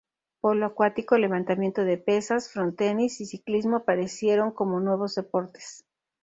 [0.43, 5.85] Polo acuático, Levantamiento de Pesas, Frontenis y Ciclismo aparecieron como nuevos deportes.